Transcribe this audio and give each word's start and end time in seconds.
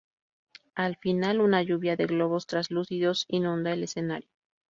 Al 0.73 0.95
final, 0.95 1.39
una 1.41 1.61
lluvia 1.61 1.95
de 1.95 2.07
globos 2.07 2.47
translúcidos 2.47 3.25
inunda 3.27 3.71
el 3.71 3.83
escenario. 3.83 4.29